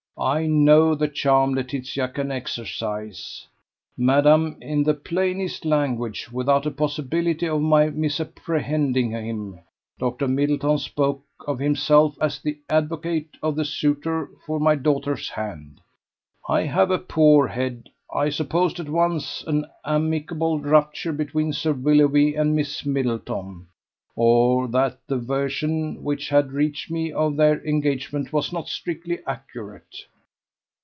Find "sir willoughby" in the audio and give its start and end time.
21.51-22.35